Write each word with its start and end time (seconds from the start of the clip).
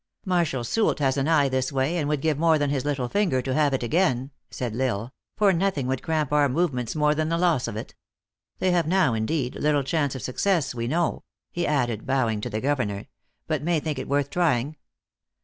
"Marshal 0.25 0.63
Soult 0.63 0.97
has 0.97 1.15
an 1.15 1.27
eye 1.27 1.47
this 1.47 1.71
way, 1.71 1.97
and 1.97 2.09
would 2.09 2.21
give 2.23 2.39
more 2.39 2.57
than 2.57 2.71
his 2.71 2.85
little 2.85 3.07
finger 3.07 3.39
to 3.39 3.53
have 3.53 3.71
it 3.71 3.83
again," 3.83 4.31
said 4.49 4.75
L 4.75 4.81
Isle; 5.01 5.13
"for 5.37 5.53
nothing 5.53 5.85
would 5.85 6.01
cramp 6.01 6.33
our 6.33 6.49
movements 6.49 6.95
more 6.95 7.13
than 7.13 7.29
the 7.29 7.37
loss 7.37 7.67
of 7.67 7.77
it. 7.77 7.93
They 8.57 8.71
have 8.71 8.87
now, 8.87 9.13
indeed, 9.13 9.53
little 9.57 9.83
chance 9.83 10.15
of 10.15 10.23
success, 10.23 10.73
we 10.73 10.87
know," 10.87 11.23
he 11.51 11.67
added, 11.67 12.07
bowing 12.07 12.41
to 12.41 12.49
the 12.49 12.59
governor," 12.61 13.09
but 13.47 13.61
may 13.61 13.79
think 13.79 13.99
it 13.99 14.09
worth 14.09 14.31
trying. 14.31 14.75